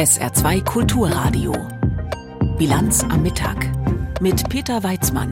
[0.00, 1.52] SR2 Kulturradio.
[2.56, 3.70] Bilanz am Mittag
[4.22, 5.30] mit Peter Weizmann.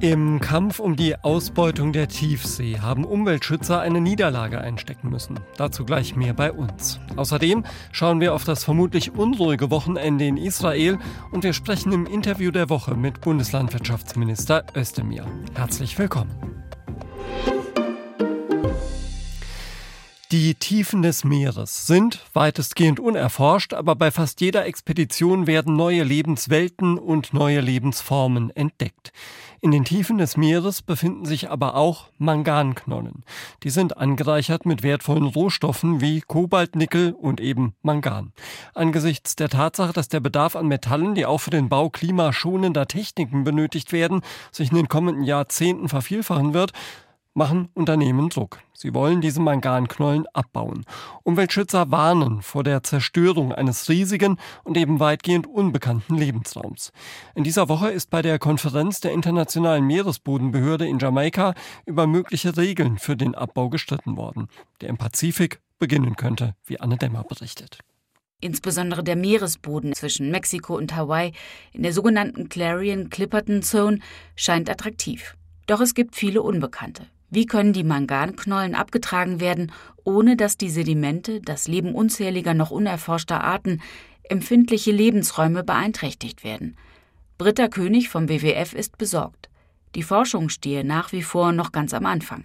[0.00, 5.40] Im Kampf um die Ausbeutung der Tiefsee haben Umweltschützer eine Niederlage einstecken müssen.
[5.58, 7.00] Dazu gleich mehr bei uns.
[7.16, 10.98] Außerdem schauen wir auf das vermutlich unruhige Wochenende in Israel
[11.30, 15.26] und wir sprechen im Interview der Woche mit Bundeslandwirtschaftsminister Özdemir.
[15.54, 16.51] Herzlich willkommen.
[20.32, 26.96] Die Tiefen des Meeres sind weitestgehend unerforscht, aber bei fast jeder Expedition werden neue Lebenswelten
[26.96, 29.12] und neue Lebensformen entdeckt.
[29.60, 33.26] In den Tiefen des Meeres befinden sich aber auch Manganknollen.
[33.62, 38.32] Die sind angereichert mit wertvollen Rohstoffen wie Kobalt, Nickel und eben Mangan.
[38.72, 43.44] Angesichts der Tatsache, dass der Bedarf an Metallen, die auch für den Bau klimaschonender Techniken
[43.44, 46.72] benötigt werden, sich in den kommenden Jahrzehnten vervielfachen wird,
[47.34, 48.60] machen Unternehmen Druck.
[48.74, 50.84] Sie wollen diese Manganknollen abbauen.
[51.22, 56.92] Umweltschützer warnen vor der Zerstörung eines riesigen und eben weitgehend unbekannten Lebensraums.
[57.34, 61.54] In dieser Woche ist bei der Konferenz der Internationalen Meeresbodenbehörde in Jamaika
[61.86, 64.48] über mögliche Regeln für den Abbau gestritten worden,
[64.80, 67.78] der im Pazifik beginnen könnte, wie Anne Dämmer berichtet.
[68.40, 71.32] Insbesondere der Meeresboden zwischen Mexiko und Hawaii
[71.72, 74.00] in der sogenannten Clarion-Clipperton Zone
[74.34, 75.36] scheint attraktiv.
[75.66, 77.06] Doch es gibt viele Unbekannte.
[77.34, 79.72] Wie können die Manganknollen abgetragen werden,
[80.04, 83.80] ohne dass die Sedimente, das Leben unzähliger noch unerforschter Arten,
[84.28, 86.76] empfindliche Lebensräume beeinträchtigt werden?
[87.38, 89.48] Britta König vom WWF ist besorgt.
[89.94, 92.44] Die Forschung stehe nach wie vor noch ganz am Anfang.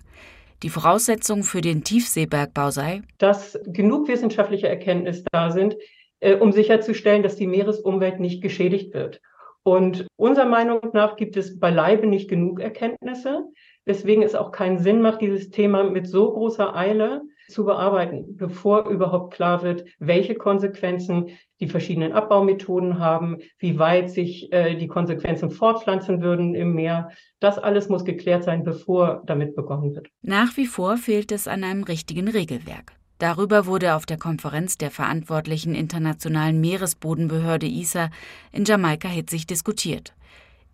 [0.63, 5.75] Die Voraussetzung für den Tiefseebergbau sei, dass genug wissenschaftliche Erkenntnisse da sind,
[6.21, 9.19] äh, um sicherzustellen, dass die Meeresumwelt nicht geschädigt wird.
[9.63, 13.43] Und unserer Meinung nach gibt es beileibe nicht genug Erkenntnisse
[13.87, 18.87] weswegen es auch keinen Sinn macht, dieses Thema mit so großer Eile zu bearbeiten, bevor
[18.89, 25.49] überhaupt klar wird, welche Konsequenzen die verschiedenen Abbaumethoden haben, wie weit sich äh, die Konsequenzen
[25.49, 27.09] fortpflanzen würden im Meer.
[27.39, 30.09] Das alles muss geklärt sein, bevor damit begonnen wird.
[30.21, 32.93] Nach wie vor fehlt es an einem richtigen Regelwerk.
[33.17, 38.11] Darüber wurde auf der Konferenz der verantwortlichen Internationalen Meeresbodenbehörde ISA
[38.51, 40.13] in Jamaika hitzig diskutiert.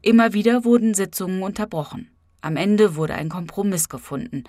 [0.02, 2.10] Immer wieder wurden Sitzungen unterbrochen.
[2.44, 4.44] Am Ende wurde ein Kompromiss gefunden.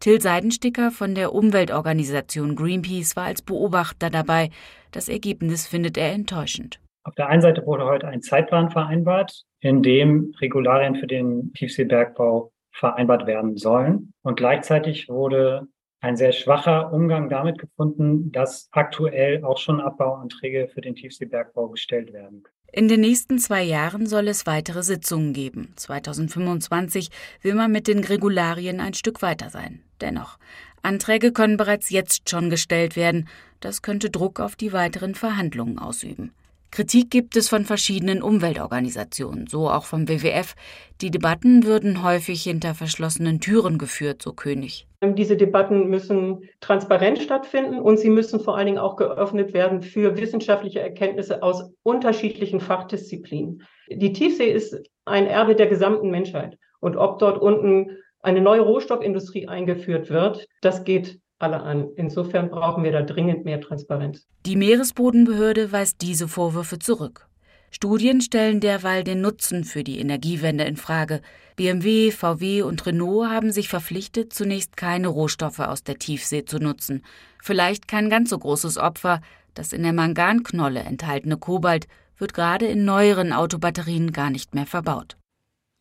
[0.00, 4.48] Till Seidensticker von der Umweltorganisation Greenpeace war als Beobachter dabei.
[4.92, 6.80] Das Ergebnis findet er enttäuschend.
[7.04, 12.50] Auf der einen Seite wurde heute ein Zeitplan vereinbart, in dem Regularien für den Tiefseebergbau
[12.72, 14.14] vereinbart werden sollen.
[14.22, 15.68] Und gleichzeitig wurde
[16.00, 22.14] ein sehr schwacher Umgang damit gefunden, dass aktuell auch schon Abbauanträge für den Tiefseebergbau gestellt
[22.14, 22.44] werden.
[22.70, 25.72] In den nächsten zwei Jahren soll es weitere Sitzungen geben.
[25.76, 29.80] 2025 will man mit den Regularien ein Stück weiter sein.
[30.02, 30.38] Dennoch,
[30.82, 33.26] Anträge können bereits jetzt schon gestellt werden.
[33.60, 36.32] Das könnte Druck auf die weiteren Verhandlungen ausüben.
[36.70, 40.54] Kritik gibt es von verschiedenen Umweltorganisationen, so auch vom WWF.
[41.00, 44.86] Die Debatten würden häufig hinter verschlossenen Türen geführt, so König.
[45.02, 50.16] Diese Debatten müssen transparent stattfinden und sie müssen vor allen Dingen auch geöffnet werden für
[50.16, 53.62] wissenschaftliche Erkenntnisse aus unterschiedlichen Fachdisziplinen.
[53.88, 56.58] Die Tiefsee ist ein Erbe der gesamten Menschheit.
[56.80, 61.88] Und ob dort unten eine neue Rohstoffindustrie eingeführt wird, das geht alle an.
[61.96, 64.26] Insofern brauchen wir da dringend mehr Transparenz.
[64.46, 67.28] Die Meeresbodenbehörde weist diese Vorwürfe zurück.
[67.70, 71.20] Studien stellen derweil den Nutzen für die Energiewende in Frage.
[71.56, 77.04] BMW, VW und Renault haben sich verpflichtet, zunächst keine Rohstoffe aus der Tiefsee zu nutzen.
[77.42, 79.20] Vielleicht kein ganz so großes Opfer.
[79.54, 85.16] Das in der Manganknolle enthaltene Kobalt wird gerade in neueren Autobatterien gar nicht mehr verbaut.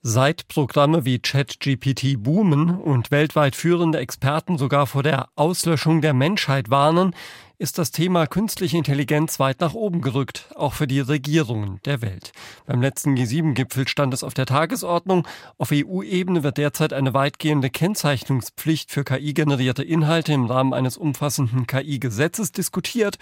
[0.03, 6.69] Seit Programme wie ChatGPT boomen und weltweit führende Experten sogar vor der Auslöschung der Menschheit
[6.69, 7.15] warnen,
[7.57, 12.31] ist das Thema künstliche Intelligenz weit nach oben gerückt, auch für die Regierungen der Welt.
[12.67, 15.27] Beim letzten G7-Gipfel stand es auf der Tagesordnung.
[15.57, 22.51] Auf EU-Ebene wird derzeit eine weitgehende Kennzeichnungspflicht für KI-generierte Inhalte im Rahmen eines umfassenden KI-Gesetzes
[22.51, 23.17] diskutiert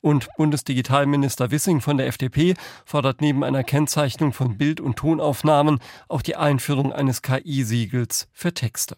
[0.00, 2.54] und Bundesdigitalminister Wissing von der FDP
[2.84, 8.96] fordert neben einer Kennzeichnung von Bild- und Tonaufnahmen auch die Einführung eines KI-Siegels für Texte.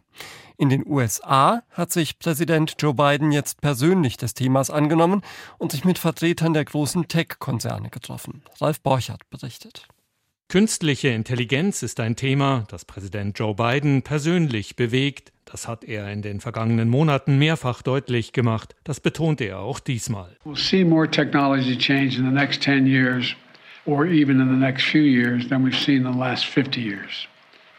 [0.57, 5.23] In den USA hat sich Präsident Joe Biden jetzt persönlich des Themas angenommen
[5.59, 8.43] und sich mit Vertretern der großen Tech-Konzerne getroffen.
[8.61, 9.89] Ralf Borchardt berichtet.
[10.49, 15.33] Künstliche Intelligenz ist ein Thema, das Präsident Joe Biden persönlich bewegt.
[15.51, 18.77] Das hat er in den vergangenen Monaten mehrfach deutlich gemacht.
[18.85, 20.37] Das betonte er auch diesmal.
[20.45, 23.35] We'll see more technology change in the next 10 years
[23.85, 27.27] or even in the next few years than we've seen in the last 50 years.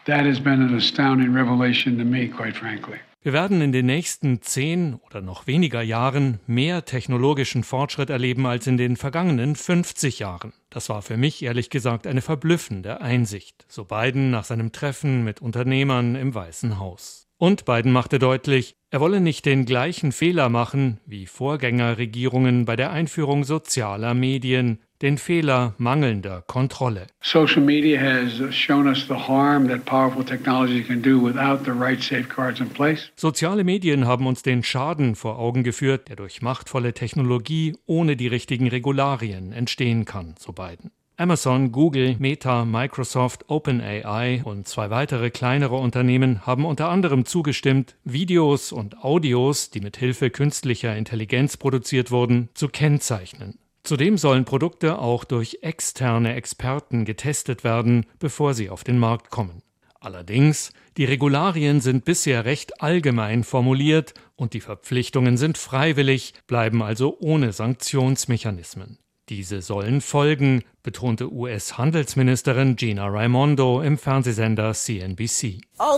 [0.06, 2.98] That has been an astounding revelation to me, quite frankly.
[3.24, 8.66] Wir werden in den nächsten zehn oder noch weniger Jahren mehr technologischen Fortschritt erleben als
[8.66, 10.54] in den vergangenen 50 Jahren.
[10.72, 15.40] Das war für mich ehrlich gesagt eine verblüffende Einsicht, so Biden nach seinem Treffen mit
[15.40, 17.21] Unternehmern im Weißen Haus.
[17.42, 22.92] Und Biden machte deutlich, er wolle nicht den gleichen Fehler machen wie Vorgängerregierungen bei der
[22.92, 27.08] Einführung sozialer Medien, den Fehler mangelnder Kontrolle.
[27.24, 32.04] Social media has shown us the harm that powerful technology can do without the right
[32.04, 33.12] safeguards in place.
[33.16, 38.28] Soziale Medien haben uns den Schaden vor Augen geführt, der durch machtvolle Technologie ohne die
[38.28, 40.92] richtigen Regularien entstehen kann, so Biden.
[41.18, 48.72] Amazon, Google, Meta, Microsoft, OpenAI und zwei weitere kleinere Unternehmen haben unter anderem zugestimmt, Videos
[48.72, 53.60] und Audios, die mit Hilfe künstlicher Intelligenz produziert wurden, zu kennzeichnen.
[53.84, 59.64] Zudem sollen Produkte auch durch externe Experten getestet werden, bevor sie auf den Markt kommen.
[60.00, 67.18] Allerdings, die Regularien sind bisher recht allgemein formuliert und die Verpflichtungen sind freiwillig, bleiben also
[67.20, 68.98] ohne Sanktionsmechanismen.
[69.30, 75.62] Diese sollen folgen, betonte US-Handelsministerin Gina Raimondo im Fernsehsender CNBC.
[75.80, 75.98] Uh.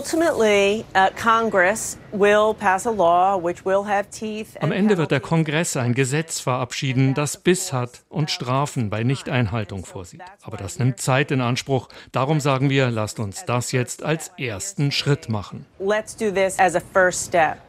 [4.60, 9.84] Am Ende wird der Kongress ein Gesetz verabschieden, das Biss hat und Strafen bei Nichteinhaltung
[9.84, 10.22] vorsieht.
[10.42, 11.88] Aber das nimmt Zeit in Anspruch.
[12.12, 15.66] Darum sagen wir, lasst uns das jetzt als ersten Schritt machen.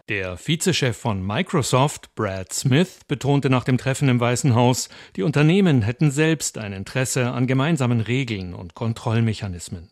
[0.08, 5.82] Der Vizechef von Microsoft, Brad Smith, betonte nach dem Treffen im Weißen Haus, die Unternehmen
[5.82, 9.90] hätten selbst ein Interesse Interesse an gemeinsamen Regeln und Kontrollmechanismen.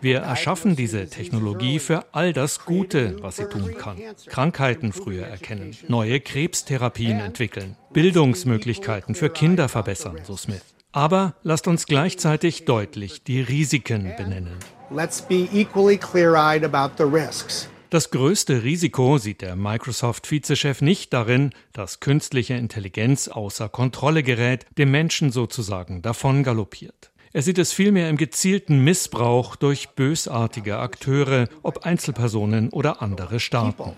[0.00, 3.96] Wir erschaffen diese Technologie für all das Gute, was sie tun kann.
[4.26, 10.62] Krankheiten früher erkennen, neue Krebstherapien entwickeln, Bildungsmöglichkeiten für Kinder verbessern, so Smith.
[10.92, 14.56] Aber lasst uns gleichzeitig deutlich die Risiken benennen.
[14.90, 17.70] Let's be equally clear-eyed about the risks.
[17.88, 24.90] Das größte Risiko sieht der Microsoft-Vizechef nicht darin, dass künstliche Intelligenz außer Kontrolle gerät, dem
[24.90, 27.12] Menschen sozusagen davon galoppiert.
[27.32, 33.92] Er sieht es vielmehr im gezielten Missbrauch durch bösartige Akteure, ob Einzelpersonen oder andere Staaten.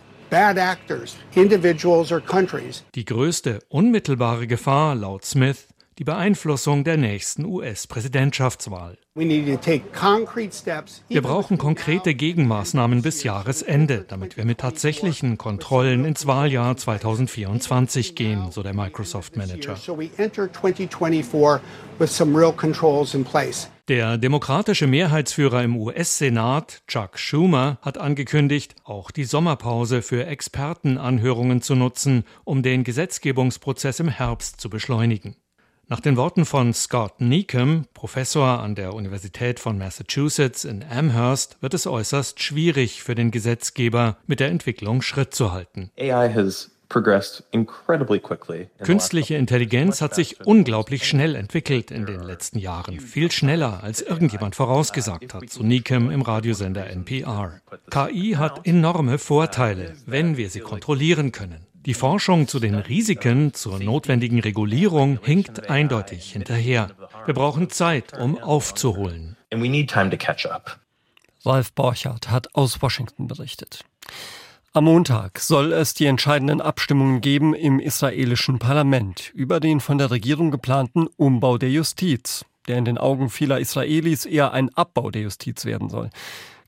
[2.94, 5.66] Die größte unmittelbare Gefahr, laut Smith,
[5.98, 8.98] die Beeinflussung der nächsten US-Präsidentschaftswahl.
[11.08, 18.52] Wir brauchen konkrete Gegenmaßnahmen bis Jahresende, damit wir mit tatsächlichen Kontrollen ins Wahljahr 2024 gehen,
[18.52, 19.76] so der Microsoft Manager.
[23.88, 31.74] Der demokratische Mehrheitsführer im US-Senat, Chuck Schumer, hat angekündigt, auch die Sommerpause für Expertenanhörungen zu
[31.74, 35.34] nutzen, um den Gesetzgebungsprozess im Herbst zu beschleunigen.
[35.90, 41.72] Nach den Worten von Scott Neekum, Professor an der Universität von Massachusetts in Amherst, wird
[41.72, 45.90] es äußerst schwierig für den Gesetzgeber, mit der Entwicklung Schritt zu halten.
[48.82, 54.56] Künstliche Intelligenz hat sich unglaublich schnell entwickelt in den letzten Jahren, viel schneller als irgendjemand
[54.56, 57.62] vorausgesagt hat, so Neekum im Radiosender NPR.
[57.90, 61.67] KI hat enorme Vorteile, wenn wir sie kontrollieren können.
[61.88, 66.90] Die Forschung zu den Risiken zur notwendigen Regulierung hinkt eindeutig hinterher.
[67.24, 69.38] Wir brauchen Zeit, um aufzuholen.
[71.46, 73.86] Ralf Borchardt hat aus Washington berichtet.
[74.74, 80.10] Am Montag soll es die entscheidenden Abstimmungen geben im israelischen Parlament über den von der
[80.10, 85.22] Regierung geplanten Umbau der Justiz, der in den Augen vieler Israelis eher ein Abbau der
[85.22, 86.10] Justiz werden soll.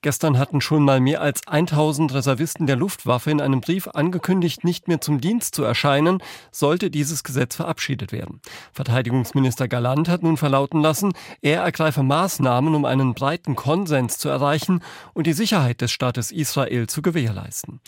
[0.02, 4.88] Gestern hatten schon mal mehr als 1000 Reservisten der Luftwaffe in einem Brief angekündigt, nicht
[4.88, 8.40] mehr zum Dienst zu erscheinen, sollte dieses Gesetz verabschiedet werden.
[8.73, 14.80] Verteidigungsminister Galant hat nun verlauten lassen, er ergreife Maßnahmen, um einen breiten Konsens zu erreichen
[15.12, 17.80] und die Sicherheit des Staates Israel zu gewährleisten.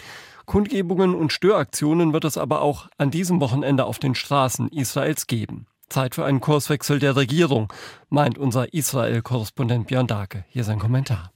[0.45, 5.66] Kundgebungen und Störaktionen wird es aber auch an diesem Wochenende auf den Straßen Israels geben.
[5.88, 7.73] Zeit für einen Kurswechsel der Regierung,
[8.11, 10.45] meint unser Israel-Korrespondent Björn Dake.
[10.49, 11.31] Hier sein Kommentar.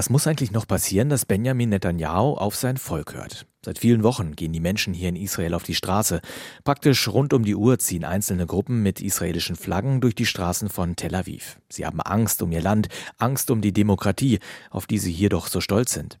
[0.00, 3.44] Was muss eigentlich noch passieren, dass Benjamin Netanyahu auf sein Volk hört?
[3.62, 6.22] Seit vielen Wochen gehen die Menschen hier in Israel auf die Straße.
[6.64, 10.96] Praktisch rund um die Uhr ziehen einzelne Gruppen mit israelischen Flaggen durch die Straßen von
[10.96, 11.58] Tel Aviv.
[11.68, 12.88] Sie haben Angst um ihr Land,
[13.18, 14.38] Angst um die Demokratie,
[14.70, 16.18] auf die sie hier doch so stolz sind.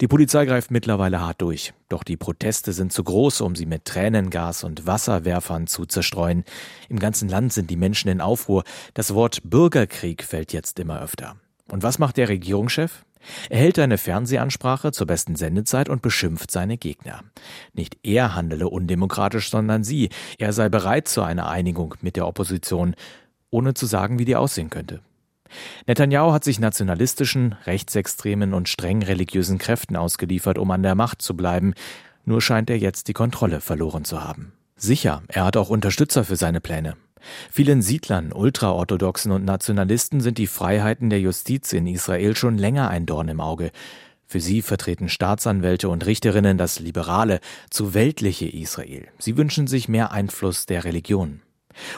[0.00, 1.74] Die Polizei greift mittlerweile hart durch.
[1.90, 6.44] Doch die Proteste sind zu groß, um sie mit Tränengas und Wasserwerfern zu zerstreuen.
[6.88, 8.64] Im ganzen Land sind die Menschen in Aufruhr.
[8.94, 11.36] Das Wort Bürgerkrieg fällt jetzt immer öfter.
[11.70, 13.04] Und was macht der Regierungschef?
[13.48, 17.22] Er hält eine Fernsehansprache zur besten Sendezeit und beschimpft seine Gegner.
[17.72, 20.10] Nicht er handele undemokratisch, sondern sie.
[20.38, 22.94] Er sei bereit zu einer Einigung mit der Opposition,
[23.50, 25.00] ohne zu sagen, wie die aussehen könnte.
[25.86, 31.36] Netanyahu hat sich nationalistischen, rechtsextremen und streng religiösen Kräften ausgeliefert, um an der Macht zu
[31.36, 31.74] bleiben.
[32.24, 34.52] Nur scheint er jetzt die Kontrolle verloren zu haben.
[34.76, 36.96] Sicher, er hat auch Unterstützer für seine Pläne.
[37.50, 43.06] Vielen Siedlern, Ultraorthodoxen und Nationalisten sind die Freiheiten der Justiz in Israel schon länger ein
[43.06, 43.70] Dorn im Auge.
[44.26, 49.08] Für sie vertreten Staatsanwälte und Richterinnen das liberale, zu weltliche Israel.
[49.18, 51.42] Sie wünschen sich mehr Einfluss der Religion.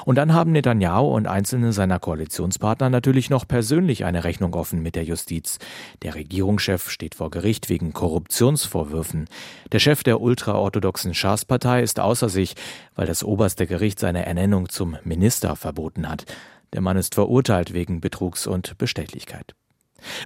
[0.05, 4.95] Und dann haben Netanyahu und einzelne seiner Koalitionspartner natürlich noch persönlich eine Rechnung offen mit
[4.95, 5.59] der Justiz.
[6.03, 9.29] Der Regierungschef steht vor Gericht wegen Korruptionsvorwürfen.
[9.73, 12.55] Der Chef der ultraorthodoxen Schas-Partei ist außer sich,
[12.95, 16.25] weil das oberste Gericht seine Ernennung zum Minister verboten hat.
[16.73, 19.55] Der Mann ist verurteilt wegen Betrugs und Bestechlichkeit.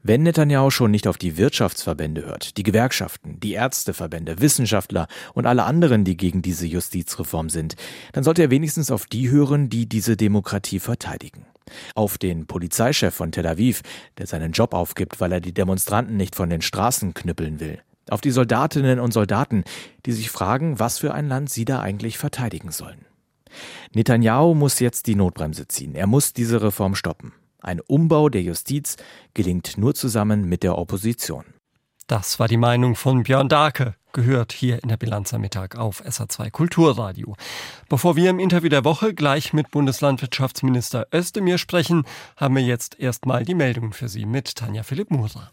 [0.02, 5.64] Wenn Netanyahu schon nicht auf die Wirtschaftsverbände hört, die Gewerkschaften, die Ärzteverbände, Wissenschaftler und alle
[5.64, 7.76] anderen, die gegen diese Justizreform sind,
[8.12, 11.46] dann sollte er wenigstens auf die hören, die diese Demokratie verteidigen.
[11.94, 13.82] Auf den Polizeichef von Tel Aviv,
[14.18, 17.80] der seinen Job aufgibt, weil er die Demonstranten nicht von den Straßen knüppeln will.
[18.08, 19.64] Auf die Soldatinnen und Soldaten,
[20.06, 23.04] die sich fragen, was für ein Land sie da eigentlich verteidigen sollen.
[23.94, 25.94] Netanyahu muss jetzt die Notbremse ziehen.
[25.94, 27.32] Er muss diese Reform stoppen.
[27.66, 28.94] Ein Umbau der Justiz
[29.34, 31.44] gelingt nur zusammen mit der Opposition.
[32.06, 36.00] Das war die Meinung von Björn Darke, gehört hier in der Bilanz am Mittag auf
[36.04, 37.34] SA2 Kulturradio.
[37.88, 42.04] Bevor wir im Interview der Woche gleich mit Bundeslandwirtschaftsminister Özdemir sprechen,
[42.36, 45.50] haben wir jetzt erstmal die Meldungen für Sie mit Tanja Philipp Murer.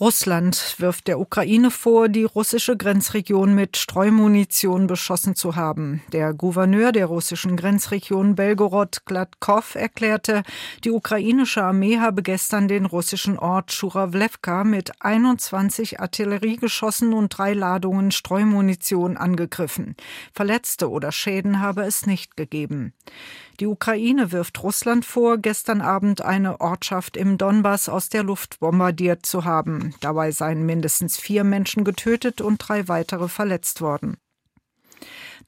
[0.00, 6.02] Russland wirft der Ukraine vor, die russische Grenzregion mit Streumunition beschossen zu haben.
[6.12, 10.42] Der Gouverneur der russischen Grenzregion Belgorod Gladkov erklärte,
[10.82, 18.10] die ukrainische Armee habe gestern den russischen Ort Schurawlewka mit 21 Artilleriegeschossen und drei Ladungen
[18.10, 19.94] Streumunition angegriffen.
[20.32, 22.94] Verletzte oder Schäden habe es nicht gegeben.
[23.60, 29.26] Die Ukraine wirft Russland vor, gestern Abend eine Ortschaft im Donbass aus der Luft bombardiert
[29.26, 29.94] zu haben.
[30.00, 34.16] Dabei seien mindestens vier Menschen getötet und drei weitere verletzt worden.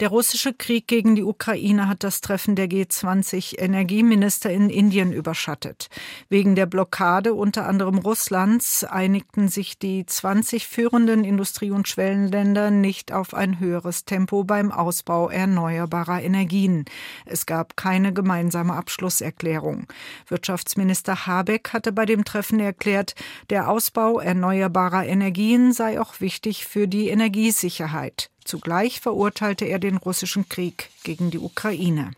[0.00, 5.88] Der russische Krieg gegen die Ukraine hat das Treffen der G20 Energieminister in Indien überschattet.
[6.28, 13.10] Wegen der Blockade unter anderem Russlands einigten sich die 20 führenden Industrie- und Schwellenländer nicht
[13.10, 16.84] auf ein höheres Tempo beim Ausbau erneuerbarer Energien.
[17.24, 19.86] Es gab keine gemeinsame Abschlusserklärung.
[20.28, 23.14] Wirtschaftsminister Habeck hatte bei dem Treffen erklärt,
[23.48, 28.30] der Ausbau erneuerbarer Energien sei auch wichtig für die Energiesicherheit.
[28.46, 32.12] Zugleich verurteilte er den russischen Krieg gegen die Ukraine.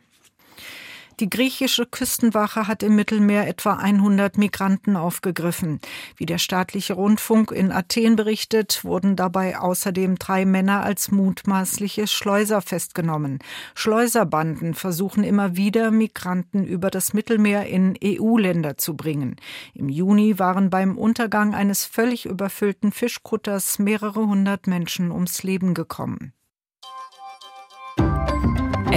[1.20, 5.80] Die griechische Küstenwache hat im Mittelmeer etwa 100 Migranten aufgegriffen.
[6.16, 12.62] Wie der staatliche Rundfunk in Athen berichtet, wurden dabei außerdem drei Männer als mutmaßliche Schleuser
[12.62, 13.40] festgenommen.
[13.74, 19.34] Schleuserbanden versuchen immer wieder, Migranten über das Mittelmeer in EU-Länder zu bringen.
[19.74, 26.32] Im Juni waren beim Untergang eines völlig überfüllten Fischkutters mehrere hundert Menschen ums Leben gekommen.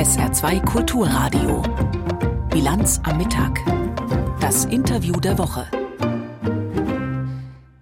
[0.01, 1.61] SR2 Kulturradio
[2.49, 3.59] Bilanz am Mittag.
[4.39, 5.67] Das Interview der Woche.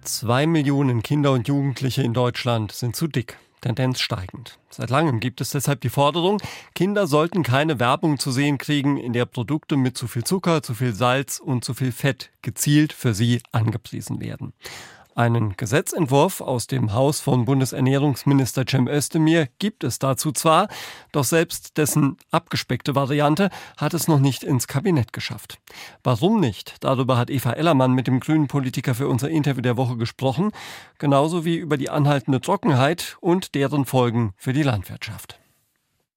[0.02, 3.38] Zwei Millionen Kinder und Jugendliche in Deutschland sind zu dick.
[3.62, 4.58] Tendenz steigend.
[4.68, 6.42] Seit langem gibt es deshalb die Forderung,
[6.74, 10.74] Kinder sollten keine Werbung zu sehen kriegen, in der Produkte mit zu viel Zucker, zu
[10.74, 14.52] viel Salz und zu viel Fett gezielt für sie angepriesen werden.
[15.20, 20.68] Einen Gesetzentwurf aus dem Haus von Bundesernährungsminister Cem Özdemir gibt es dazu zwar,
[21.12, 25.60] doch selbst dessen abgespeckte Variante hat es noch nicht ins Kabinett geschafft.
[26.02, 26.76] Warum nicht?
[26.80, 30.52] Darüber hat Eva Ellermann mit dem grünen Politiker für unser Interview der Woche gesprochen,
[30.98, 35.39] genauso wie über die anhaltende Trockenheit und deren Folgen für die Landwirtschaft.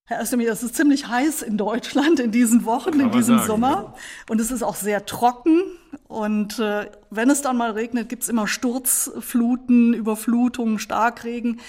[0.05, 3.95] Herr Özdemir, es ist ziemlich heiß in Deutschland in diesen Wochen, in diesem sagen, Sommer.
[4.29, 5.62] Und es ist auch sehr trocken.
[6.10, 11.62] Und äh, wenn es dann mal regnet, gibt es immer Sturzfluten, Überflutungen, Starkregen.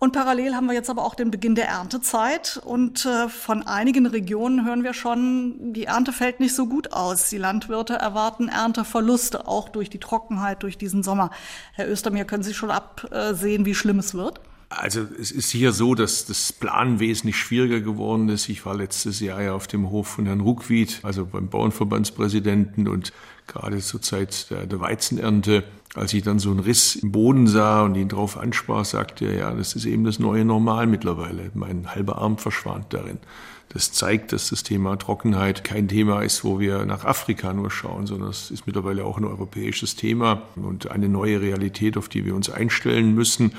[0.00, 2.60] Und parallel haben wir jetzt aber auch den Beginn der Erntezeit.
[2.64, 7.30] Und äh, von einigen Regionen hören wir schon, die Ernte fällt nicht so gut aus.
[7.30, 11.30] Die Landwirte erwarten Ernteverluste, auch durch die Trockenheit, durch diesen Sommer.
[11.72, 14.40] Herr Östermir, können Sie schon absehen, wie schlimm es wird?
[14.68, 18.48] Also es ist hier so, dass das Plan wesentlich schwieriger geworden ist.
[18.48, 23.12] Ich war letztes Jahr ja auf dem Hof von Herrn Ruckwied, also beim Bauernverbandspräsidenten und
[23.46, 25.64] gerade zur Zeit der, Weizenernte.
[25.94, 29.34] Als ich dann so einen Riss im Boden sah und ihn darauf ansprach, sagte er,
[29.38, 31.50] ja, das ist eben das neue Normal mittlerweile.
[31.54, 33.18] Mein halber Arm verschwand darin.
[33.68, 38.06] Das zeigt, dass das Thema Trockenheit kein Thema ist, wo wir nach Afrika nur schauen,
[38.06, 42.34] sondern es ist mittlerweile auch ein europäisches Thema und eine neue Realität, auf die wir
[42.34, 43.52] uns einstellen müssen.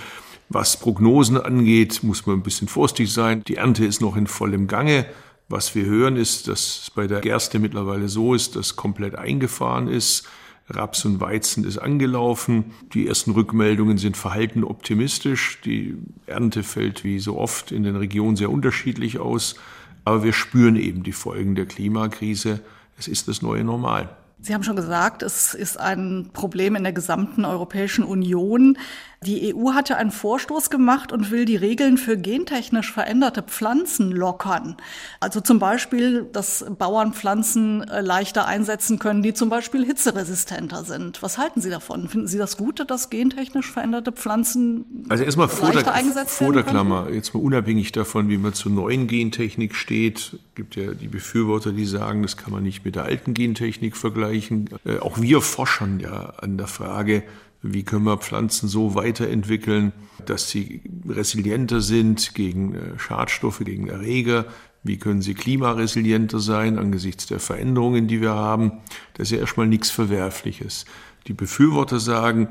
[0.49, 3.43] Was Prognosen angeht, muss man ein bisschen vorsichtig sein.
[3.43, 5.05] Die Ernte ist noch in vollem Gange.
[5.49, 9.87] Was wir hören ist, dass es bei der Gerste mittlerweile so ist, dass komplett eingefahren
[9.87, 10.27] ist.
[10.69, 12.73] Raps und Weizen ist angelaufen.
[12.93, 15.59] Die ersten Rückmeldungen sind verhalten optimistisch.
[15.63, 19.55] Die Ernte fällt wie so oft in den Regionen sehr unterschiedlich aus.
[20.03, 22.61] Aber wir spüren eben die Folgen der Klimakrise.
[22.97, 24.09] Es ist das neue Normal.
[24.39, 28.77] Sie haben schon gesagt, es ist ein Problem in der gesamten Europäischen Union.
[29.25, 34.11] Die EU hat ja einen Vorstoß gemacht und will die Regeln für gentechnisch veränderte Pflanzen
[34.11, 34.77] lockern.
[35.19, 41.23] Also zum Beispiel, dass Bauern Pflanzen äh, leichter einsetzen können, die zum Beispiel hitzeresistenter sind.
[41.23, 42.07] Was halten Sie davon?
[42.07, 45.83] Finden Sie das Gute, dass gentechnisch veränderte Pflanzen also erstmal vor der,
[46.27, 50.93] vor der Klammer, jetzt mal unabhängig davon, wie man zur neuen Gentechnik steht, gibt ja
[50.93, 54.69] die Befürworter, die sagen, das kann man nicht mit der alten Gentechnik vergleichen.
[54.85, 57.23] Äh, auch wir forschen ja an der Frage,
[57.61, 59.93] wie können wir Pflanzen so weiterentwickeln,
[60.25, 64.45] dass sie resilienter sind gegen äh, Schadstoffe, gegen Erreger?
[64.83, 68.73] Wie können sie klimaresilienter sein angesichts der Veränderungen, die wir haben?
[69.15, 70.85] Das ist ja erstmal nichts Verwerfliches.
[71.27, 72.49] Die Befürworter sagen,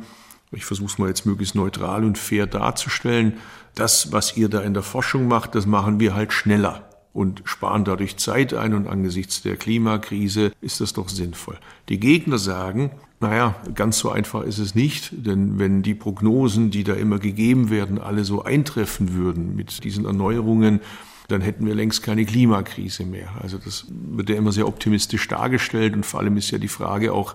[0.52, 3.38] ich versuche es mal jetzt möglichst neutral und fair darzustellen,
[3.74, 7.84] das, was ihr da in der Forschung macht, das machen wir halt schneller und sparen
[7.84, 11.58] dadurch Zeit ein und angesichts der Klimakrise ist das doch sinnvoll.
[11.88, 16.84] Die Gegner sagen, naja, ganz so einfach ist es nicht, denn wenn die Prognosen, die
[16.84, 20.80] da immer gegeben werden, alle so eintreffen würden mit diesen Erneuerungen,
[21.28, 23.30] dann hätten wir längst keine Klimakrise mehr.
[23.40, 27.14] Also das wird ja immer sehr optimistisch dargestellt und vor allem ist ja die Frage
[27.14, 27.34] auch,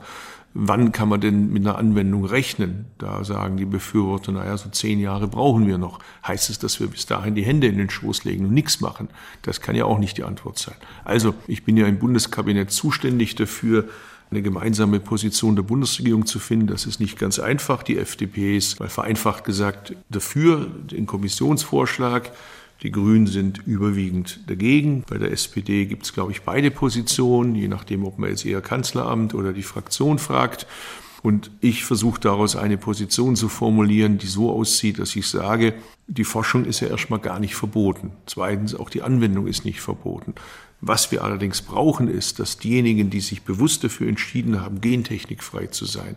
[0.53, 2.86] wann kann man denn mit einer Anwendung rechnen?
[2.98, 6.00] Da sagen die Befürworter, naja, so zehn Jahre brauchen wir noch.
[6.27, 9.10] Heißt es, dass wir bis dahin die Hände in den Schoß legen und nichts machen?
[9.43, 10.75] Das kann ja auch nicht die Antwort sein.
[11.05, 13.88] Also, ich bin ja im Bundeskabinett zuständig dafür,
[14.29, 16.67] eine gemeinsame Position der Bundesregierung zu finden.
[16.67, 17.84] Das ist nicht ganz einfach.
[17.84, 22.31] Die FDP ist, mal vereinfacht gesagt, dafür den Kommissionsvorschlag.
[22.83, 25.03] Die Grünen sind überwiegend dagegen.
[25.07, 28.61] Bei der SPD gibt es, glaube ich, beide Positionen, je nachdem, ob man jetzt eher
[28.61, 30.65] Kanzleramt oder die Fraktion fragt.
[31.21, 35.75] Und ich versuche daraus eine Position zu formulieren, die so aussieht, dass ich sage,
[36.07, 38.13] die Forschung ist ja erstmal gar nicht verboten.
[38.25, 40.33] Zweitens, auch die Anwendung ist nicht verboten.
[40.81, 45.85] Was wir allerdings brauchen, ist, dass diejenigen, die sich bewusst dafür entschieden haben, gentechnikfrei zu
[45.85, 46.15] sein,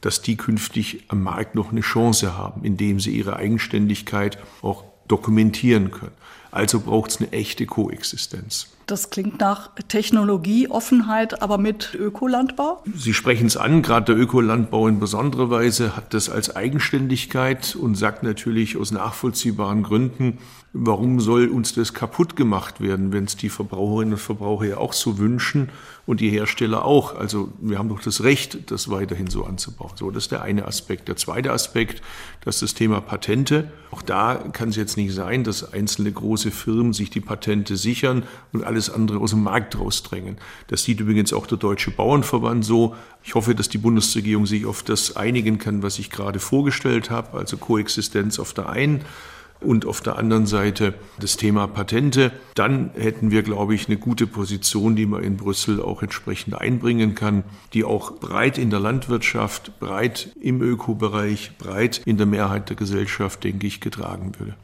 [0.00, 5.90] dass die künftig am Markt noch eine Chance haben, indem sie ihre Eigenständigkeit auch dokumentieren
[5.90, 6.12] können.
[6.50, 8.68] Also braucht es eine echte Koexistenz.
[8.86, 12.82] Das klingt nach Technologieoffenheit, aber mit Ökolandbau?
[12.94, 17.96] Sie sprechen es an, gerade der Ökolandbau in besonderer Weise hat das als Eigenständigkeit und
[17.96, 20.38] sagt natürlich aus nachvollziehbaren Gründen,
[20.76, 24.92] warum soll uns das kaputt gemacht werden, wenn es die Verbraucherinnen und Verbraucher ja auch
[24.92, 25.70] so wünschen
[26.04, 27.14] und die Hersteller auch.
[27.14, 29.92] Also wir haben doch das Recht, das weiterhin so anzubauen.
[29.94, 31.06] So, das ist der eine Aspekt.
[31.06, 32.02] Der zweite Aspekt,
[32.44, 33.70] das ist das Thema Patente.
[33.92, 38.24] Auch da kann es jetzt nicht sein, dass einzelne große Firmen sich die Patente sichern
[38.52, 40.38] und alles andere aus dem Markt rausdrängen.
[40.66, 42.96] Das sieht übrigens auch der Deutsche Bauernverband so.
[43.22, 47.38] Ich hoffe, dass die Bundesregierung sich auf das einigen kann, was ich gerade vorgestellt habe,
[47.38, 49.04] also Koexistenz auf der einen
[49.64, 52.32] und auf der anderen Seite das Thema Patente.
[52.54, 57.14] Dann hätten wir, glaube ich, eine gute Position, die man in Brüssel auch entsprechend einbringen
[57.14, 62.76] kann, die auch breit in der Landwirtschaft, breit im Ökobereich, breit in der Mehrheit der
[62.76, 64.54] Gesellschaft, denke ich, getragen würde.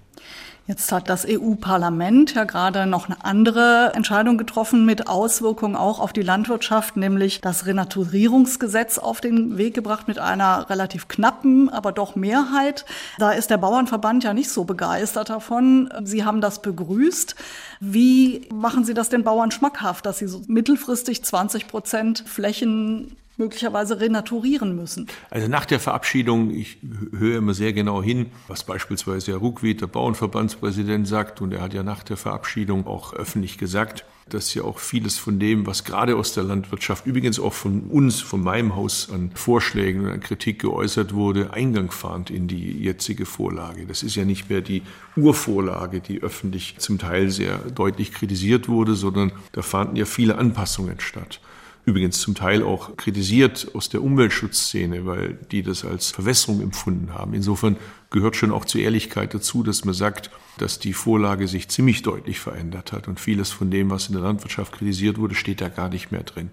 [0.70, 6.12] Jetzt hat das EU-Parlament ja gerade noch eine andere Entscheidung getroffen mit Auswirkungen auch auf
[6.12, 12.14] die Landwirtschaft, nämlich das Renaturierungsgesetz auf den Weg gebracht mit einer relativ knappen, aber doch
[12.14, 12.84] Mehrheit.
[13.18, 15.92] Da ist der Bauernverband ja nicht so begeistert davon.
[16.04, 17.34] Sie haben das begrüßt.
[17.80, 23.98] Wie machen Sie das den Bauern schmackhaft, dass sie so mittelfristig 20 Prozent Flächen möglicherweise
[23.98, 25.08] renaturieren müssen.
[25.30, 26.78] Also nach der Verabschiedung, ich
[27.16, 31.74] höre immer sehr genau hin, was beispielsweise Herr Ruckwied, der Bauernverbandspräsident, sagt, und er hat
[31.74, 36.16] ja nach der Verabschiedung auch öffentlich gesagt, dass ja auch vieles von dem, was gerade
[36.16, 40.60] aus der Landwirtschaft, übrigens auch von uns, von meinem Haus an Vorschlägen und an Kritik
[40.60, 43.86] geäußert wurde, Eingang fand in die jetzige Vorlage.
[43.86, 44.82] Das ist ja nicht mehr die
[45.16, 51.00] Urvorlage, die öffentlich zum Teil sehr deutlich kritisiert wurde, sondern da fanden ja viele Anpassungen
[51.00, 51.40] statt
[51.84, 57.34] übrigens zum Teil auch kritisiert aus der Umweltschutzszene, weil die das als Verwässerung empfunden haben.
[57.34, 57.76] Insofern
[58.10, 62.40] gehört schon auch zur Ehrlichkeit dazu, dass man sagt, dass die Vorlage sich ziemlich deutlich
[62.40, 65.88] verändert hat und vieles von dem, was in der Landwirtschaft kritisiert wurde, steht da gar
[65.88, 66.50] nicht mehr drin.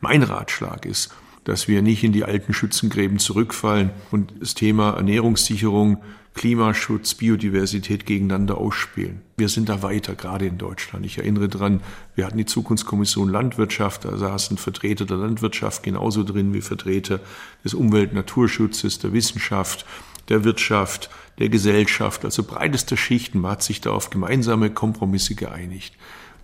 [0.00, 1.10] Mein Ratschlag ist,
[1.48, 5.96] dass wir nicht in die alten Schützengräben zurückfallen und das Thema Ernährungssicherung
[6.34, 9.22] Klimaschutz, Biodiversität gegeneinander ausspielen.
[9.38, 11.06] Wir sind da weiter, gerade in Deutschland.
[11.06, 11.80] Ich erinnere dran,
[12.14, 17.18] wir hatten die Zukunftskommission Landwirtschaft, da saßen Vertreter der Landwirtschaft genauso drin wie Vertreter
[17.64, 19.86] des Umwelt- Naturschutzes, der Wissenschaft,
[20.28, 21.08] der Wirtschaft,
[21.38, 23.40] der Gesellschaft, also breitester Schichten.
[23.40, 25.94] Man hat sich da auf gemeinsame Kompromisse geeinigt.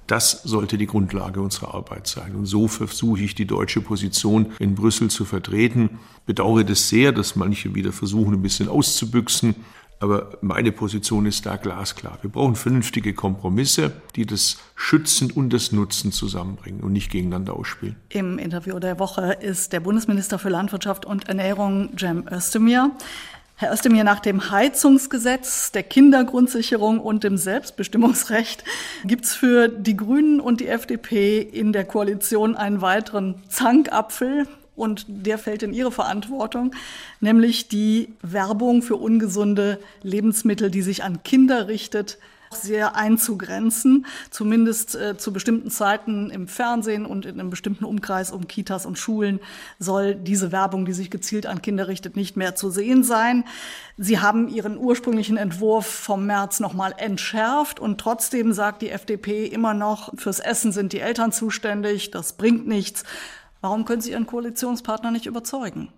[0.07, 2.35] Das sollte die Grundlage unserer Arbeit sein.
[2.35, 5.99] Und so versuche ich die deutsche Position in Brüssel zu vertreten.
[6.27, 9.55] Bedauere das sehr, dass manche wieder versuchen, ein bisschen auszubüchsen.
[10.01, 12.19] Aber meine Position ist da glasklar.
[12.21, 17.97] Wir brauchen vernünftige Kompromisse, die das Schützen und das Nutzen zusammenbringen und nicht gegeneinander ausspielen.
[18.11, 22.91] Im Interview der Woche ist der Bundesminister für Landwirtschaft und Ernährung, Cem Özdemir.
[23.65, 28.63] Herr Özdemir, nach dem Heizungsgesetz, der Kindergrundsicherung und dem Selbstbestimmungsrecht
[29.07, 34.47] gibt es für die Grünen und die FDP in der Koalition einen weiteren Zankapfel
[34.77, 36.73] und der fällt in Ihre Verantwortung,
[37.21, 42.19] nämlich die Werbung für ungesunde Lebensmittel, die sich an Kinder richtet,
[42.55, 48.49] sehr einzugrenzen, zumindest äh, zu bestimmten Zeiten im Fernsehen und in einem bestimmten Umkreis um
[48.49, 49.41] Kitas und Schulen
[49.79, 53.45] soll diese Werbung, die sich gezielt an Kinder richtet, nicht mehr zu sehen sein.
[53.97, 59.75] Sie haben Ihren ursprünglichen Entwurf vom März nochmal entschärft und trotzdem sagt die FDP immer
[59.75, 63.05] noch, fürs Essen sind die Eltern zuständig, das bringt nichts.
[63.61, 65.89] Warum können Sie Ihren Koalitionspartner nicht überzeugen?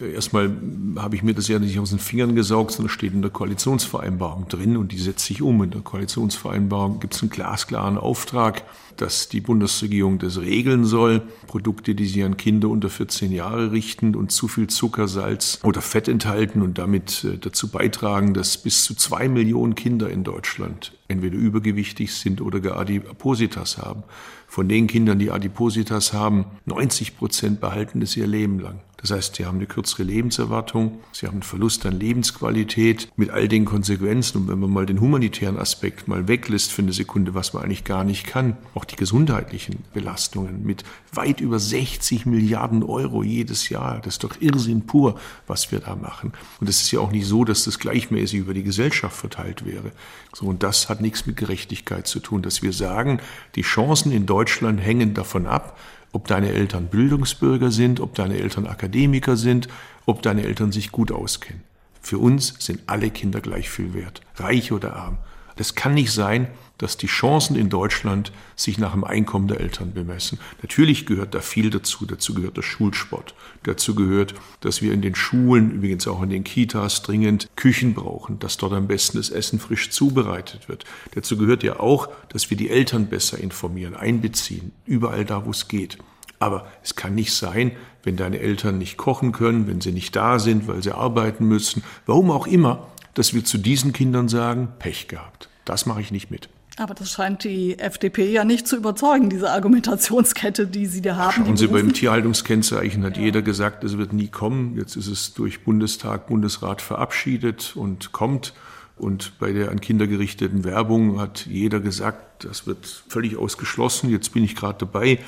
[0.00, 0.50] Erstmal
[0.96, 4.48] habe ich mir das ja nicht aus den Fingern gesaugt, sondern steht in der Koalitionsvereinbarung
[4.48, 5.62] drin und die setzt sich um.
[5.62, 8.62] In der Koalitionsvereinbarung gibt es einen glasklaren Auftrag,
[8.96, 11.22] dass die Bundesregierung das regeln soll.
[11.46, 15.82] Produkte, die sich an Kinder unter 14 Jahre richten und zu viel Zucker, Salz oder
[15.82, 20.92] Fett enthalten und damit äh, dazu beitragen, dass bis zu zwei Millionen Kinder in Deutschland
[21.08, 24.04] entweder übergewichtig sind oder gar Adipositas haben.
[24.46, 28.80] Von den Kindern, die Adipositas haben, 90 Prozent behalten es ihr Leben lang.
[29.00, 33.48] Das heißt, sie haben eine kürzere Lebenserwartung, sie haben einen Verlust an Lebensqualität mit all
[33.48, 34.42] den Konsequenzen.
[34.42, 37.84] Und wenn man mal den humanitären Aspekt mal weglässt für eine Sekunde, was man eigentlich
[37.84, 44.00] gar nicht kann, auch die gesundheitlichen Belastungen mit weit über 60 Milliarden Euro jedes Jahr,
[44.00, 46.32] das ist doch Irrsinn pur, was wir da machen.
[46.60, 49.92] Und es ist ja auch nicht so, dass das gleichmäßig über die Gesellschaft verteilt wäre.
[50.34, 53.20] So, und das hat nichts mit Gerechtigkeit zu tun, dass wir sagen,
[53.54, 55.78] die Chancen in Deutschland hängen davon ab,
[56.12, 59.68] ob deine Eltern Bildungsbürger sind, ob deine Eltern Akademiker sind,
[60.06, 61.62] ob deine Eltern sich gut auskennen.
[62.02, 65.18] Für uns sind alle Kinder gleich viel wert, reich oder arm.
[65.60, 69.92] Das kann nicht sein, dass die Chancen in Deutschland sich nach dem Einkommen der Eltern
[69.92, 70.38] bemessen.
[70.62, 72.06] Natürlich gehört da viel dazu.
[72.06, 73.34] Dazu gehört der Schulsport.
[73.64, 78.38] Dazu gehört, dass wir in den Schulen, übrigens auch in den Kitas, dringend Küchen brauchen,
[78.38, 80.86] dass dort am besten das Essen frisch zubereitet wird.
[81.14, 85.68] Dazu gehört ja auch, dass wir die Eltern besser informieren, einbeziehen, überall da, wo es
[85.68, 85.98] geht.
[86.38, 90.38] Aber es kann nicht sein, wenn deine Eltern nicht kochen können, wenn sie nicht da
[90.38, 95.06] sind, weil sie arbeiten müssen, warum auch immer, dass wir zu diesen Kindern sagen, Pech
[95.06, 95.49] gehabt.
[95.64, 96.48] Das mache ich nicht mit.
[96.76, 101.44] Aber das scheint die FDP ja nicht zu überzeugen, diese Argumentationskette, die Sie da haben.
[101.44, 103.24] Schauen Sie, beim Tierhaltungskennzeichen hat ja.
[103.24, 104.76] jeder gesagt, es wird nie kommen.
[104.78, 108.54] Jetzt ist es durch Bundestag, Bundesrat verabschiedet und kommt.
[108.96, 114.10] Und bei der an Kinder gerichteten Werbung hat jeder gesagt, das wird völlig ausgeschlossen.
[114.10, 115.18] Jetzt bin ich gerade dabei,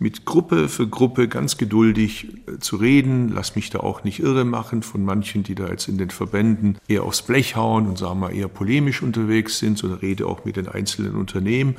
[0.00, 3.28] mit Gruppe für Gruppe ganz geduldig äh, zu reden.
[3.28, 6.78] Lass mich da auch nicht irre machen von manchen, die da jetzt in den Verbänden
[6.88, 10.56] eher aufs Blech hauen und sagen wir eher polemisch unterwegs sind, sondern rede auch mit
[10.56, 11.76] den einzelnen Unternehmen.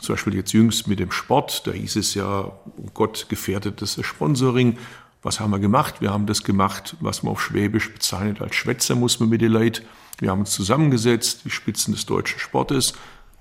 [0.00, 4.76] Zum Beispiel jetzt jüngst mit dem Sport, da hieß es ja, oh Gott, gefährdetes Sponsoring.
[5.22, 6.00] Was haben wir gemacht?
[6.00, 9.52] Wir haben das gemacht, was man auf Schwäbisch bezeichnet als Schwätzer, muss man mit den
[9.52, 9.82] Leid.
[10.18, 12.94] Wir haben uns zusammengesetzt, die Spitzen des deutschen Sportes.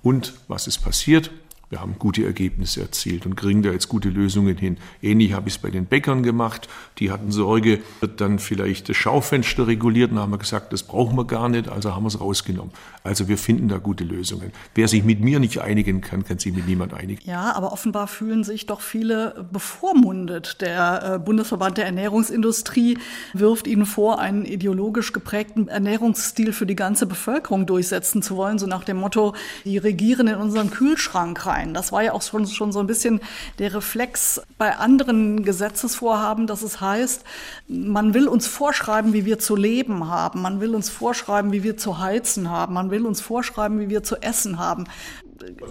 [0.04, 1.32] Und was ist passiert?
[1.70, 4.78] Wir haben gute Ergebnisse erzielt und kriegen da jetzt gute Lösungen hin.
[5.04, 6.68] Ähnlich habe ich es bei den Bäckern gemacht.
[6.98, 10.10] Die hatten Sorge, wird dann vielleicht das Schaufenster reguliert.
[10.10, 12.74] Dann haben wir gesagt, das brauchen wir gar nicht, also haben wir es rausgenommen.
[13.04, 14.52] Also wir finden da gute Lösungen.
[14.74, 17.22] Wer sich mit mir nicht einigen kann, kann sich mit niemand einigen.
[17.24, 20.62] Ja, aber offenbar fühlen sich doch viele bevormundet.
[20.62, 22.98] Der äh, Bundesverband der Ernährungsindustrie
[23.34, 28.66] wirft ihnen vor, einen ideologisch geprägten Ernährungsstil für die ganze Bevölkerung durchsetzen zu wollen, so
[28.66, 31.74] nach dem Motto, die regieren in unseren Kühlschrank rein sein.
[31.74, 33.20] Das war ja auch schon, schon so ein bisschen
[33.60, 37.24] der Reflex bei anderen Gesetzesvorhaben, dass es heißt,
[37.68, 40.42] man will uns vorschreiben, wie wir zu leben haben.
[40.42, 42.74] Man will uns vorschreiben, wie wir zu heizen haben.
[42.74, 44.86] Man will uns vorschreiben, wie wir zu essen haben.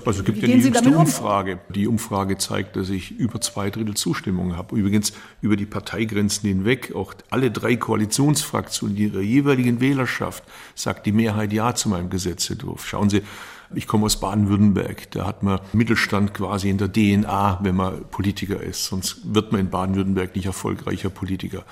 [0.06, 1.60] Also gibt ja die jüngste Umfrage.
[1.74, 4.76] Die Umfrage zeigt, dass ich über zwei Drittel Zustimmung habe.
[4.76, 6.94] Übrigens über die Parteigrenzen hinweg.
[6.94, 10.42] Auch alle drei Koalitionsfraktionen ihrer jeweiligen Wählerschaft
[10.74, 12.86] sagt die Mehrheit Ja zu meinem Gesetzentwurf.
[12.86, 13.22] Schauen Sie,
[13.74, 15.10] ich komme aus Baden-Württemberg.
[15.10, 18.86] Da hat man Mittelstand quasi in der DNA, wenn man Politiker ist.
[18.86, 21.64] Sonst wird man in Baden-Württemberg nicht erfolgreicher Politiker.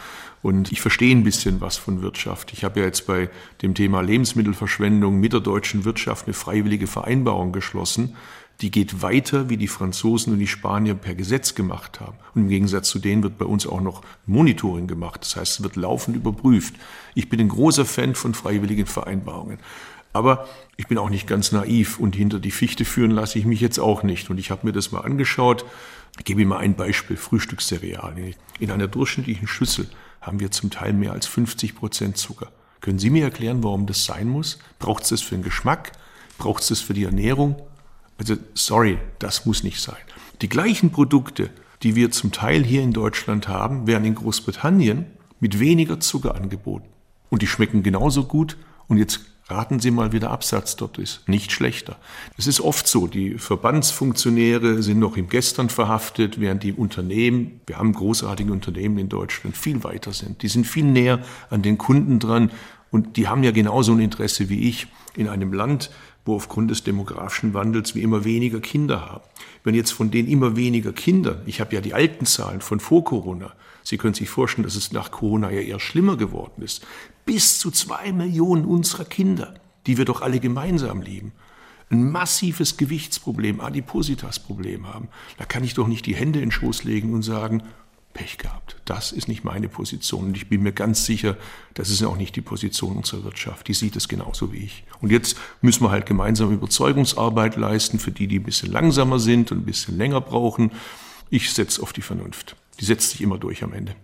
[0.43, 2.53] Und ich verstehe ein bisschen was von Wirtschaft.
[2.53, 3.31] Ich habe ja jetzt bei
[3.63, 8.15] dem Thema Lebensmittelverschwendung mit der deutschen Wirtschaft eine freiwillige Vereinbarung geschlossen.
[8.61, 12.17] Die geht weiter, wie die Franzosen und die Spanier per Gesetz gemacht haben.
[12.35, 15.23] Und im Gegensatz zu denen wird bei uns auch noch Monitoring gemacht.
[15.23, 16.75] Das heißt, es wird laufend überprüft.
[17.15, 19.59] Ich bin ein großer Fan von freiwilligen Vereinbarungen.
[20.17, 20.49] Aber
[20.79, 23.79] ich bin auch nicht ganz naiv und hinter die Fichte führen lasse ich mich jetzt
[23.79, 24.31] auch nicht.
[24.31, 25.67] Und ich habe mir das mal angeschaut.
[26.19, 28.15] Ich gebe Ihnen mal ein Beispiel, Frühstückscereal.
[28.59, 29.89] In einer durchschnittlichen Schüssel
[30.23, 32.51] haben wir zum Teil mehr als 50 Prozent Zucker.
[32.81, 34.59] Können Sie mir erklären, warum das sein muss?
[34.79, 35.93] Braucht es das für den Geschmack?
[36.39, 37.61] Braucht es das für die Ernährung?
[38.17, 39.97] Also, sorry, das muss nicht sein.
[40.41, 41.51] Die gleichen Produkte,
[41.83, 45.05] die wir zum Teil hier in Deutschland haben, werden in Großbritannien
[45.41, 46.89] mit weniger Zucker angeboten.
[47.29, 48.57] Und die schmecken genauso gut.
[48.89, 51.29] Und jetzt raten Sie mal, wie der Absatz dort ist.
[51.29, 51.97] Nicht schlechter.
[52.37, 57.79] Es ist oft so, die Verbandsfunktionäre sind noch im Gestern verhaftet, während die Unternehmen, wir
[57.79, 60.43] haben großartige Unternehmen in Deutschland, viel weiter sind.
[60.43, 62.51] Die sind viel näher an den Kunden dran
[62.91, 65.91] und die haben ja genauso ein Interesse wie ich in einem Land,
[66.25, 69.25] wo aufgrund des demografischen Wandels wir immer weniger Kinder haben.
[69.63, 73.05] Wenn jetzt von den immer weniger Kindern, ich habe ja die alten Zahlen von vor
[73.05, 73.53] Corona,
[73.87, 76.85] Sie können sich vorstellen, dass es nach Corona ja eher schlimmer geworden ist,
[77.27, 79.55] bis zu zwei Millionen unserer Kinder,
[79.87, 81.33] die wir doch alle gemeinsam lieben,
[81.91, 86.85] ein massives Gewichtsproblem, Adipositas-Problem haben, da kann ich doch nicht die Hände in den Schoß
[86.85, 87.63] legen und sagen,
[88.17, 88.77] Pech gehabt.
[88.87, 90.27] Das ist nicht meine Position.
[90.27, 91.37] Und ich bin mir ganz sicher,
[91.75, 93.69] das ist auch nicht die Position unserer Wirtschaft.
[93.69, 94.85] Die sieht es genauso wie ich.
[95.03, 99.53] Und jetzt müssen wir halt gemeinsam Überzeugungsarbeit leisten für die, die ein bisschen langsamer sind
[99.53, 100.73] und ein bisschen länger brauchen.
[101.29, 103.95] Ich setze auf die Vernunft die setzt sich immer durch am Ende.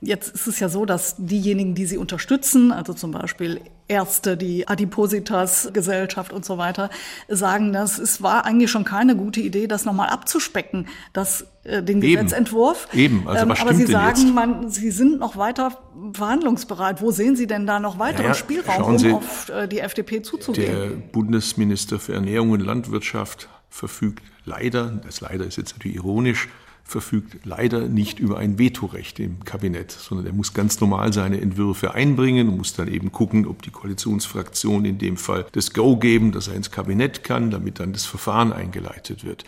[0.00, 4.66] Jetzt ist es ja so, dass diejenigen, die Sie unterstützen, also zum Beispiel Ärzte, die
[4.66, 6.90] Adipositas-Gesellschaft und so weiter,
[7.28, 12.02] sagen, dass es war eigentlich schon keine gute Idee, das nochmal abzuspecken, das, äh, den
[12.02, 12.24] Eben.
[12.24, 12.88] Gesetzentwurf.
[12.92, 15.78] Eben, also was ähm, Aber Sie sagen, man, Sie sind noch weiter
[16.12, 17.00] verhandlungsbereit.
[17.00, 20.72] Wo sehen Sie denn da noch weiteren naja, Spielraum, um auf äh, die FDP zuzugehen?
[20.72, 26.48] Der Bundesminister für Ernährung und Landwirtschaft verfügt leider, das leider ist jetzt natürlich ironisch,
[26.86, 31.94] verfügt leider nicht über ein Vetorecht im Kabinett, sondern er muss ganz normal seine Entwürfe
[31.94, 36.30] einbringen und muss dann eben gucken, ob die Koalitionsfraktion in dem Fall das Go geben,
[36.30, 39.44] dass er ins Kabinett kann, damit dann das Verfahren eingeleitet wird.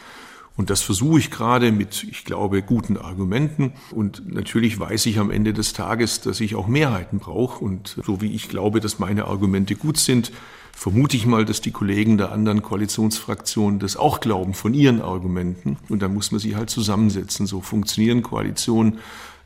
[0.56, 3.74] Und das versuche ich gerade mit, ich glaube, guten Argumenten.
[3.92, 7.64] Und natürlich weiß ich am Ende des Tages, dass ich auch Mehrheiten brauche.
[7.64, 10.32] Und so wie ich glaube, dass meine Argumente gut sind,
[10.78, 15.76] vermute ich mal, dass die Kollegen der anderen Koalitionsfraktionen das auch glauben von ihren Argumenten.
[15.88, 17.48] Und dann muss man sie halt zusammensetzen.
[17.48, 18.98] So funktionieren Koalitionen.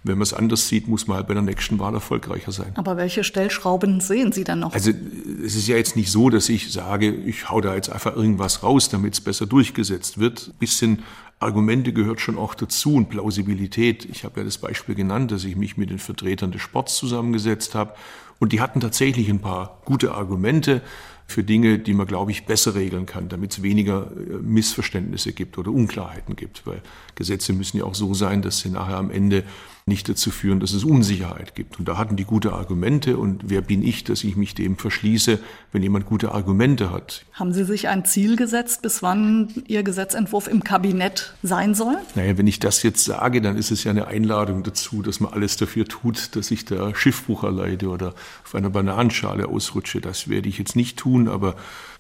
[0.04, 2.72] Wenn man es anders sieht, muss man halt bei der nächsten Wahl erfolgreicher sein.
[2.74, 4.74] Aber welche Stellschrauben sehen Sie dann noch?
[4.74, 4.90] Also
[5.42, 8.62] es ist ja jetzt nicht so, dass ich sage, ich hau da jetzt einfach irgendwas
[8.62, 10.48] raus, damit es besser durchgesetzt wird.
[10.48, 11.02] Ein bisschen
[11.38, 14.04] Argumente gehört schon auch dazu und Plausibilität.
[14.04, 17.74] Ich habe ja das Beispiel genannt, dass ich mich mit den Vertretern des Sports zusammengesetzt
[17.74, 17.94] habe
[18.42, 20.82] und die hatten tatsächlich ein paar gute Argumente
[21.32, 25.58] für Dinge, die man, glaube ich, besser regeln kann, damit es weniger äh, Missverständnisse gibt
[25.58, 26.66] oder Unklarheiten gibt.
[26.66, 26.82] Weil
[27.14, 29.44] Gesetze müssen ja auch so sein, dass sie nachher am Ende
[29.84, 31.78] nicht dazu führen, dass es Unsicherheit gibt.
[31.78, 33.16] Und da hatten die gute Argumente.
[33.16, 35.40] Und wer bin ich, dass ich mich dem verschließe,
[35.72, 37.24] wenn jemand gute Argumente hat?
[37.32, 41.96] Haben Sie sich ein Ziel gesetzt, bis wann Ihr Gesetzentwurf im Kabinett sein soll?
[42.14, 45.32] Naja, wenn ich das jetzt sage, dann ist es ja eine Einladung dazu, dass man
[45.32, 48.14] alles dafür tut, dass ich da Schiffbruch erleide oder
[48.44, 50.00] auf einer Bananenschale ausrutsche.
[50.00, 51.56] Das werde ich jetzt nicht tun, aber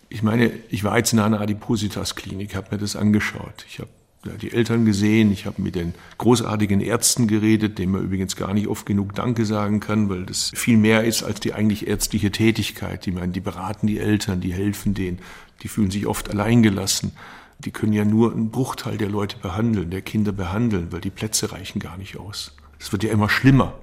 [0.08, 3.64] ich meine, ich war jetzt in einer Adipositas-Klinik, habe mir das angeschaut.
[3.66, 3.88] Ich habe
[4.24, 8.68] die Eltern gesehen, ich habe mit den großartigen Ärzten geredet, denen man übrigens gar nicht
[8.68, 13.04] oft genug Danke sagen kann, weil das viel mehr ist als die eigentlich ärztliche Tätigkeit.
[13.04, 15.18] Die meinen, die beraten die Eltern, die helfen denen,
[15.62, 17.12] die fühlen sich oft alleingelassen.
[17.58, 21.52] Die können ja nur einen Bruchteil der Leute behandeln, der Kinder behandeln, weil die Plätze
[21.52, 22.54] reichen gar nicht aus.
[22.78, 23.74] Es wird ja immer schlimmer.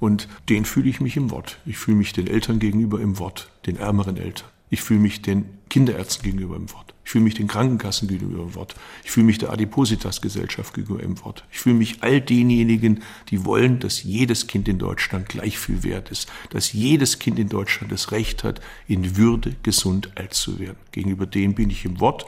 [0.00, 1.58] Und den fühle ich mich im Wort.
[1.64, 4.48] Ich fühle mich den Eltern gegenüber im Wort, den ärmeren Eltern.
[4.74, 6.94] Ich fühle mich den Kinderärzten gegenüber im Wort.
[7.04, 8.74] Ich fühle mich den Krankenkassen gegenüber im Wort.
[9.04, 11.44] Ich fühle mich der Adipositas-Gesellschaft gegenüber im Wort.
[11.52, 16.10] Ich fühle mich all denjenigen, die wollen, dass jedes Kind in Deutschland gleich viel wert
[16.10, 16.28] ist.
[16.50, 20.78] Dass jedes Kind in Deutschland das Recht hat, in Würde gesund alt zu werden.
[20.90, 22.26] Gegenüber denen bin ich im Wort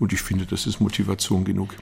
[0.00, 1.76] und ich finde, das ist Motivation genug.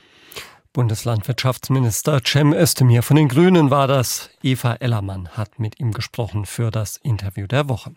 [0.74, 4.28] Bundeslandwirtschaftsminister Cem Özdemir von den Grünen war das.
[4.42, 7.94] Eva Ellermann hat mit ihm gesprochen für das Interview der Woche.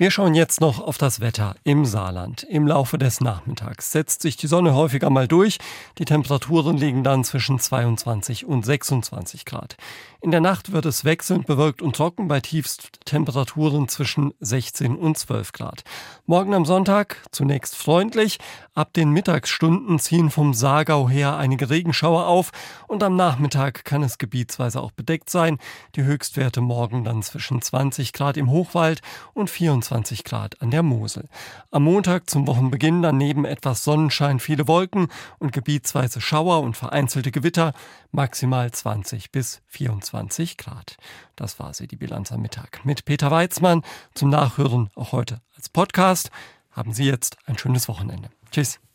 [0.00, 2.44] Wir schauen jetzt noch auf das Wetter im Saarland.
[2.44, 5.58] Im Laufe des Nachmittags setzt sich die Sonne häufiger mal durch.
[5.98, 9.76] Die Temperaturen liegen dann zwischen 22 und 26 Grad.
[10.20, 15.50] In der Nacht wird es wechselnd bewölkt und trocken bei Tiefsttemperaturen zwischen 16 und 12
[15.50, 15.82] Grad.
[16.26, 18.38] Morgen am Sonntag zunächst freundlich.
[18.74, 22.52] Ab den Mittagsstunden ziehen vom Saargau her einige Regenschauer auf
[22.86, 25.58] und am Nachmittag kann es gebietsweise auch bedeckt sein.
[25.96, 29.02] Die Höchstwerte morgen dann zwischen 20 Grad im Hochwald
[29.34, 29.87] und 24
[30.24, 31.28] Grad an der Mosel.
[31.70, 37.30] Am Montag zum Wochenbeginn dann neben etwas Sonnenschein viele Wolken und gebietsweise Schauer und vereinzelte
[37.30, 37.72] Gewitter,
[38.10, 40.96] maximal 20 bis 24 20 Grad.
[41.36, 42.84] Das war sie, die Bilanz am Mittag.
[42.84, 43.82] Mit Peter Weizmann
[44.14, 46.30] zum Nachhören auch heute als Podcast.
[46.70, 48.30] haben Sie jetzt ein schönes Wochenende.
[48.50, 48.78] Tschüss.